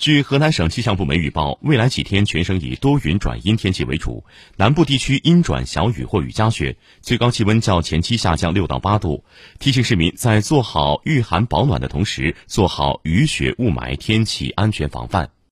[0.00, 4.24] 据河南省气象部门预报未来几天全省以多云转阴天气为主
[4.56, 9.22] 南部地区阴转小雨或雨夹雪最高气温较前期下降六到八度。
[9.58, 15.39] 提醒市民在做好御寒保暖的同时做好雨雪雾霾天气安全防范。